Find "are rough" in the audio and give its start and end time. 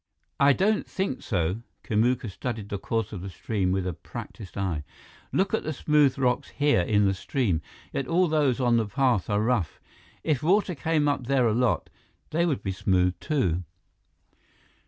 9.29-9.79